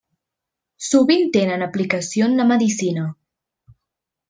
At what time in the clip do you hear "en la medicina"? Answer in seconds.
2.31-3.07